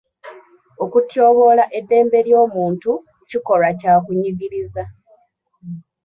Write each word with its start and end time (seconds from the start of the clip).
Okutyoboola 0.83 1.63
eddembe 1.77 2.19
ly'omuntu 2.27 2.91
kikolwa 3.29 3.69
kya 3.79 3.93
kunyigiriza. 4.03 4.83